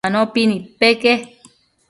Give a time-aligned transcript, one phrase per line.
[0.07, 1.11] Anopi nidpeque